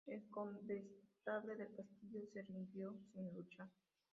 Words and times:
El 0.07 0.23
condestable 0.31 1.55
del 1.57 1.75
castillo 1.75 2.21
se 2.33 2.41
rindió 2.41 2.95
sin 3.13 3.31
luchar. 3.35 3.69